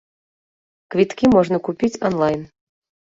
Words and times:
Квіткі 0.95 1.31
можна 1.35 1.57
купіць 1.67 1.93
анлайн. 2.11 2.41